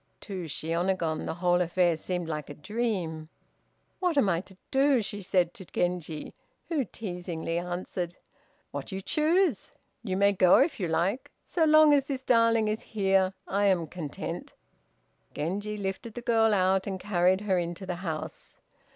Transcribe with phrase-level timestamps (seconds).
[0.21, 3.29] To Shiônagon the whole affair seemed like a dream.
[3.99, 6.33] "What am I to do?" she said to Genji,
[6.69, 8.15] who teasingly answered,
[8.71, 9.69] "What you choose.
[10.03, 13.85] You may go if you like; so long as this darling is here I am
[13.85, 14.53] content."
[15.35, 18.57] Genji lifted the girl out and carried her into the house.